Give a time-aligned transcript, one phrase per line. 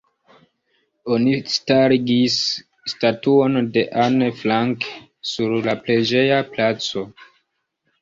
[1.15, 2.39] Oni starigis
[2.95, 4.91] statuon de Anne Frank
[5.37, 7.09] sur la preĝeja placo.